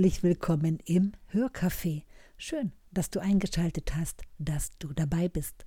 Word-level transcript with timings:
Herzlich 0.00 0.22
willkommen 0.22 0.78
im 0.86 1.12
Hörcafé. 1.30 2.04
Schön, 2.38 2.72
dass 2.90 3.10
du 3.10 3.20
eingeschaltet 3.20 3.94
hast, 3.96 4.22
dass 4.38 4.70
du 4.78 4.94
dabei 4.94 5.28
bist. 5.28 5.66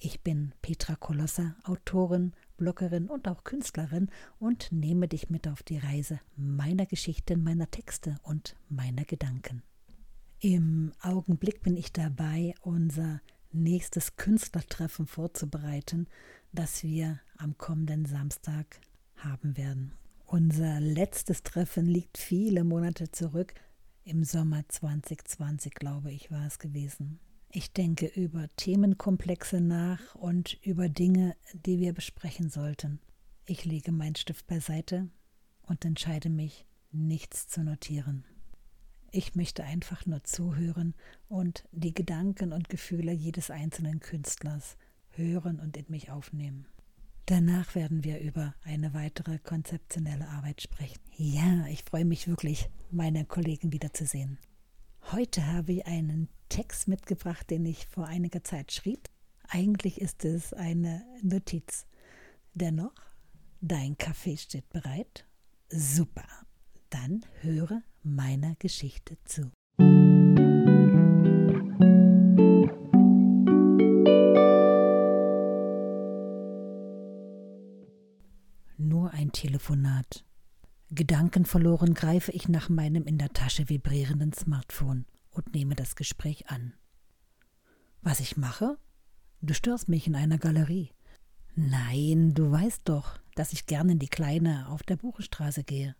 Ich 0.00 0.20
bin 0.22 0.52
Petra 0.62 0.96
Kolossa, 0.96 1.54
Autorin, 1.62 2.32
Bloggerin 2.56 3.06
und 3.06 3.28
auch 3.28 3.44
Künstlerin 3.44 4.10
und 4.40 4.72
nehme 4.72 5.06
dich 5.06 5.30
mit 5.30 5.46
auf 5.46 5.62
die 5.62 5.78
Reise 5.78 6.18
meiner 6.34 6.86
Geschichten, 6.86 7.44
meiner 7.44 7.70
Texte 7.70 8.16
und 8.24 8.56
meiner 8.68 9.04
Gedanken. 9.04 9.62
Im 10.40 10.90
Augenblick 11.00 11.62
bin 11.62 11.76
ich 11.76 11.92
dabei, 11.92 12.56
unser 12.62 13.20
nächstes 13.52 14.16
Künstlertreffen 14.16 15.06
vorzubereiten, 15.06 16.08
das 16.50 16.82
wir 16.82 17.20
am 17.36 17.56
kommenden 17.56 18.06
Samstag 18.06 18.80
haben 19.14 19.56
werden. 19.56 19.92
Unser 20.26 20.80
letztes 20.80 21.44
Treffen 21.44 21.86
liegt 21.86 22.18
viele 22.18 22.64
Monate 22.64 23.12
zurück. 23.12 23.54
Im 24.08 24.24
Sommer 24.24 24.66
2020, 24.66 25.74
glaube 25.74 26.10
ich, 26.10 26.30
war 26.30 26.46
es 26.46 26.58
gewesen. 26.58 27.20
Ich 27.50 27.74
denke 27.74 28.06
über 28.06 28.48
Themenkomplexe 28.56 29.60
nach 29.60 30.14
und 30.14 30.54
über 30.62 30.88
Dinge, 30.88 31.36
die 31.52 31.78
wir 31.78 31.92
besprechen 31.92 32.48
sollten. 32.48 33.00
Ich 33.44 33.66
lege 33.66 33.92
meinen 33.92 34.16
Stift 34.16 34.46
beiseite 34.46 35.10
und 35.60 35.84
entscheide 35.84 36.30
mich, 36.30 36.64
nichts 36.90 37.48
zu 37.48 37.62
notieren. 37.62 38.24
Ich 39.10 39.34
möchte 39.34 39.62
einfach 39.62 40.06
nur 40.06 40.24
zuhören 40.24 40.94
und 41.28 41.68
die 41.72 41.92
Gedanken 41.92 42.54
und 42.54 42.70
Gefühle 42.70 43.12
jedes 43.12 43.50
einzelnen 43.50 44.00
Künstlers 44.00 44.78
hören 45.10 45.60
und 45.60 45.76
in 45.76 45.84
mich 45.90 46.10
aufnehmen. 46.10 46.66
Danach 47.28 47.74
werden 47.74 48.04
wir 48.04 48.20
über 48.20 48.54
eine 48.64 48.94
weitere 48.94 49.38
konzeptionelle 49.38 50.26
Arbeit 50.28 50.62
sprechen. 50.62 50.98
Ja, 51.14 51.66
ich 51.66 51.84
freue 51.84 52.06
mich 52.06 52.26
wirklich, 52.26 52.70
meine 52.90 53.26
Kollegen 53.26 53.70
wiederzusehen. 53.70 54.38
Heute 55.12 55.46
habe 55.46 55.72
ich 55.72 55.86
einen 55.86 56.30
Text 56.48 56.88
mitgebracht, 56.88 57.50
den 57.50 57.66
ich 57.66 57.86
vor 57.86 58.06
einiger 58.06 58.42
Zeit 58.44 58.72
schrieb. 58.72 59.10
Eigentlich 59.46 60.00
ist 60.00 60.24
es 60.24 60.54
eine 60.54 61.04
Notiz. 61.20 61.86
Dennoch, 62.54 62.94
dein 63.60 63.98
Kaffee 63.98 64.38
steht 64.38 64.70
bereit. 64.70 65.26
Super. 65.68 66.24
Dann 66.88 67.26
höre 67.42 67.82
meiner 68.02 68.54
Geschichte 68.54 69.18
zu. 69.26 69.52
Ein 79.12 79.32
Telefonat. 79.32 80.24
Gedankenverloren 80.90 81.94
greife 81.94 82.32
ich 82.32 82.48
nach 82.48 82.68
meinem 82.68 83.04
in 83.04 83.18
der 83.18 83.30
Tasche 83.30 83.68
vibrierenden 83.68 84.32
Smartphone 84.32 85.04
und 85.30 85.52
nehme 85.54 85.74
das 85.74 85.96
Gespräch 85.96 86.48
an. 86.48 86.74
Was 88.00 88.20
ich 88.20 88.36
mache? 88.36 88.78
Du 89.42 89.52
störst 89.52 89.88
mich 89.88 90.06
in 90.06 90.14
einer 90.14 90.38
Galerie. 90.38 90.90
Nein, 91.56 92.34
du 92.34 92.50
weißt 92.50 92.82
doch, 92.84 93.18
dass 93.34 93.52
ich 93.52 93.66
gern 93.66 93.88
in 93.88 93.98
die 93.98 94.08
kleine 94.08 94.68
auf 94.68 94.82
der 94.84 94.96
Buchenstraße 94.96 95.64
gehe. 95.64 95.96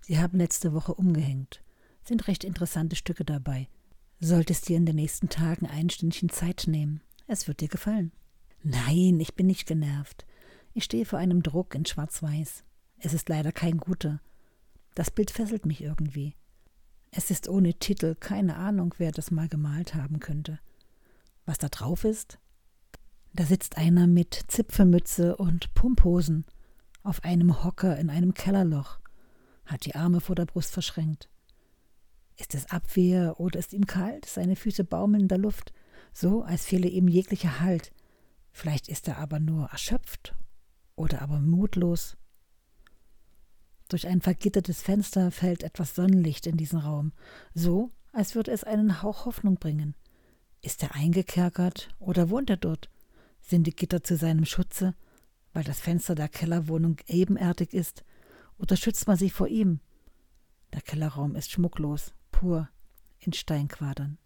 Sie 0.00 0.18
haben 0.18 0.38
letzte 0.38 0.72
Woche 0.72 0.94
umgehängt. 0.94 1.62
Sind 2.02 2.26
recht 2.26 2.42
interessante 2.42 2.96
Stücke 2.96 3.24
dabei. 3.24 3.68
Solltest 4.20 4.68
dir 4.68 4.76
in 4.78 4.86
den 4.86 4.96
nächsten 4.96 5.28
Tagen 5.28 5.66
ein 5.66 5.90
Stündchen 5.90 6.30
Zeit 6.30 6.64
nehmen. 6.66 7.02
Es 7.26 7.46
wird 7.48 7.60
dir 7.60 7.68
gefallen. 7.68 8.12
Nein, 8.62 9.20
ich 9.20 9.34
bin 9.34 9.46
nicht 9.46 9.66
genervt. 9.66 10.26
Ich 10.76 10.82
stehe 10.82 11.06
vor 11.06 11.20
einem 11.20 11.44
Druck 11.44 11.76
in 11.76 11.86
Schwarz-Weiß. 11.86 12.64
Es 12.98 13.14
ist 13.14 13.28
leider 13.28 13.52
kein 13.52 13.78
guter. 13.78 14.20
Das 14.96 15.12
Bild 15.12 15.30
fesselt 15.30 15.66
mich 15.66 15.80
irgendwie. 15.80 16.34
Es 17.12 17.30
ist 17.30 17.48
ohne 17.48 17.74
Titel, 17.74 18.16
keine 18.16 18.56
Ahnung, 18.56 18.92
wer 18.98 19.12
das 19.12 19.30
mal 19.30 19.48
gemalt 19.48 19.94
haben 19.94 20.18
könnte. 20.18 20.58
Was 21.46 21.58
da 21.58 21.68
drauf 21.68 22.02
ist? 22.02 22.40
Da 23.34 23.46
sitzt 23.46 23.78
einer 23.78 24.08
mit 24.08 24.34
Zipfelmütze 24.48 25.36
und 25.36 25.72
Pumphosen 25.74 26.44
auf 27.04 27.22
einem 27.22 27.62
Hocker 27.62 27.96
in 27.96 28.10
einem 28.10 28.34
Kellerloch, 28.34 28.98
hat 29.66 29.86
die 29.86 29.94
Arme 29.94 30.20
vor 30.20 30.34
der 30.34 30.46
Brust 30.46 30.72
verschränkt. 30.72 31.28
Ist 32.36 32.52
es 32.56 32.68
Abwehr 32.70 33.38
oder 33.38 33.60
ist 33.60 33.74
ihm 33.74 33.86
kalt? 33.86 34.26
Seine 34.26 34.56
Füße 34.56 34.82
baumeln 34.82 35.22
in 35.22 35.28
der 35.28 35.38
Luft, 35.38 35.72
so 36.12 36.42
als 36.42 36.66
fehle 36.66 36.88
ihm 36.88 37.06
jeglicher 37.06 37.60
Halt. 37.60 37.92
Vielleicht 38.50 38.88
ist 38.88 39.06
er 39.06 39.18
aber 39.18 39.38
nur 39.38 39.66
erschöpft 39.66 40.34
oder 40.96 41.22
aber 41.22 41.40
mutlos. 41.40 42.16
Durch 43.88 44.06
ein 44.06 44.20
vergittertes 44.20 44.82
Fenster 44.82 45.30
fällt 45.30 45.62
etwas 45.62 45.94
Sonnenlicht 45.94 46.46
in 46.46 46.56
diesen 46.56 46.78
Raum, 46.78 47.12
so 47.54 47.90
als 48.12 48.34
würde 48.34 48.52
es 48.52 48.64
einen 48.64 49.02
Hauch 49.02 49.26
Hoffnung 49.26 49.56
bringen. 49.56 49.94
Ist 50.62 50.82
er 50.82 50.94
eingekerkert 50.94 51.94
oder 51.98 52.30
wohnt 52.30 52.48
er 52.48 52.56
dort? 52.56 52.88
Sind 53.40 53.66
die 53.66 53.76
Gitter 53.76 54.02
zu 54.02 54.16
seinem 54.16 54.46
Schutze, 54.46 54.94
weil 55.52 55.64
das 55.64 55.80
Fenster 55.80 56.14
der 56.14 56.28
Kellerwohnung 56.28 56.96
ebenerdig 57.06 57.74
ist, 57.74 58.04
oder 58.56 58.76
schützt 58.76 59.06
man 59.06 59.16
sich 59.16 59.32
vor 59.32 59.48
ihm? 59.48 59.80
Der 60.72 60.80
Kellerraum 60.80 61.34
ist 61.36 61.50
schmucklos, 61.50 62.14
pur, 62.30 62.68
in 63.18 63.32
Steinquadern. 63.32 64.18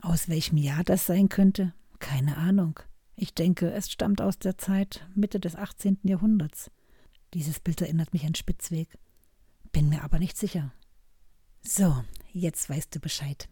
Aus 0.00 0.28
welchem 0.28 0.56
Jahr 0.56 0.84
das 0.84 1.06
sein 1.06 1.28
könnte? 1.28 1.74
Keine 1.98 2.36
Ahnung. 2.36 2.78
Ich 3.16 3.34
denke, 3.34 3.72
es 3.72 3.90
stammt 3.90 4.20
aus 4.20 4.38
der 4.38 4.58
Zeit 4.58 5.08
Mitte 5.14 5.40
des 5.40 5.56
18. 5.56 6.00
Jahrhunderts. 6.02 6.70
Dieses 7.32 7.60
Bild 7.60 7.80
erinnert 7.80 8.12
mich 8.12 8.26
an 8.26 8.34
Spitzweg. 8.34 8.98
Bin 9.72 9.88
mir 9.88 10.04
aber 10.04 10.18
nicht 10.18 10.36
sicher. 10.36 10.72
So, 11.62 12.04
jetzt 12.32 12.68
weißt 12.68 12.94
du 12.94 13.00
Bescheid. 13.00 13.48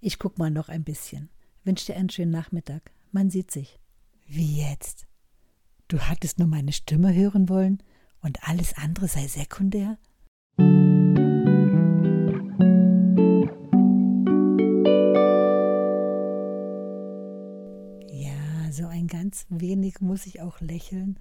Ich 0.00 0.18
guck 0.18 0.38
mal 0.38 0.50
noch 0.50 0.70
ein 0.70 0.84
bisschen. 0.84 1.28
Wünsch 1.64 1.84
dir 1.84 1.96
einen 1.96 2.10
schönen 2.10 2.30
Nachmittag. 2.30 2.90
Man 3.12 3.30
sieht 3.30 3.50
sich. 3.50 3.78
Wie 4.26 4.60
jetzt? 4.60 5.06
Du 5.88 6.00
hattest 6.00 6.38
nur 6.38 6.48
meine 6.48 6.72
Stimme 6.72 7.14
hören 7.14 7.48
wollen 7.48 7.82
und 8.22 8.48
alles 8.48 8.74
andere 8.74 9.06
sei 9.06 9.28
sekundär? 9.28 9.98
Ganz 19.08 19.46
wenig 19.48 20.00
muss 20.00 20.26
ich 20.26 20.40
auch 20.40 20.60
lächeln, 20.60 21.18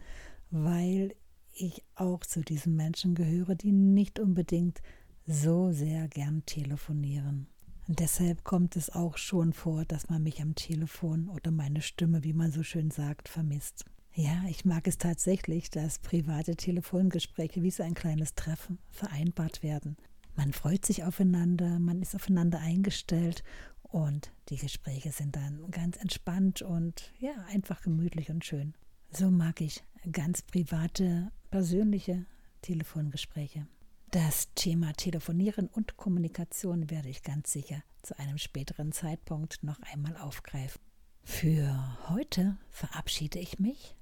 weil 0.51 1.15
ich 1.53 1.83
auch 1.95 2.21
zu 2.21 2.41
diesen 2.41 2.75
Menschen 2.75 3.15
gehöre, 3.15 3.55
die 3.55 3.71
nicht 3.71 4.19
unbedingt 4.19 4.81
so 5.25 5.71
sehr 5.71 6.07
gern 6.07 6.45
telefonieren. 6.45 7.47
Und 7.87 7.99
deshalb 7.99 8.43
kommt 8.43 8.75
es 8.75 8.89
auch 8.89 9.17
schon 9.17 9.53
vor, 9.53 9.85
dass 9.85 10.09
man 10.09 10.23
mich 10.23 10.41
am 10.41 10.55
Telefon 10.55 11.29
oder 11.29 11.51
meine 11.51 11.81
Stimme, 11.81 12.23
wie 12.23 12.33
man 12.33 12.51
so 12.51 12.63
schön 12.63 12.91
sagt, 12.91 13.27
vermisst. 13.27 13.85
Ja, 14.15 14.43
ich 14.47 14.63
mag 14.63 14.87
es 14.87 14.97
tatsächlich, 14.97 15.69
dass 15.69 15.99
private 15.99 16.55
Telefongespräche 16.55 17.61
wie 17.61 17.71
so 17.71 17.83
ein 17.83 17.95
kleines 17.95 18.35
Treffen 18.35 18.77
vereinbart 18.91 19.63
werden. 19.63 19.97
Man 20.35 20.53
freut 20.53 20.85
sich 20.85 21.03
aufeinander, 21.03 21.79
man 21.79 22.01
ist 22.01 22.15
aufeinander 22.15 22.59
eingestellt 22.59 23.43
und 23.93 24.33
die 24.49 24.57
Gespräche 24.57 25.11
sind 25.11 25.35
dann 25.35 25.69
ganz 25.69 25.97
entspannt 25.97 26.63
und 26.63 27.13
ja, 27.19 27.35
einfach 27.49 27.83
gemütlich 27.83 28.31
und 28.31 28.43
schön. 28.43 28.73
So 29.11 29.29
mag 29.29 29.61
ich 29.61 29.83
ganz 30.11 30.41
private, 30.41 31.31
persönliche 31.51 32.25
Telefongespräche. 32.63 33.67
Das 34.09 34.51
Thema 34.55 34.93
Telefonieren 34.93 35.67
und 35.67 35.95
Kommunikation 35.95 36.89
werde 36.89 37.09
ich 37.09 37.21
ganz 37.21 37.51
sicher 37.51 37.83
zu 38.01 38.17
einem 38.17 38.39
späteren 38.39 38.91
Zeitpunkt 38.91 39.61
noch 39.61 39.79
einmal 39.83 40.17
aufgreifen. 40.17 40.81
Für 41.21 41.95
heute 42.09 42.57
verabschiede 42.71 43.37
ich 43.37 43.59
mich, 43.59 43.95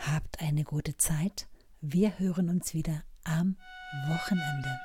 Habt 0.00 0.40
eine 0.40 0.64
gute 0.64 0.96
Zeit. 0.96 1.46
Wir 1.82 2.18
hören 2.18 2.48
uns 2.48 2.72
wieder 2.72 3.02
am 3.24 3.56
Wochenende. 4.08 4.80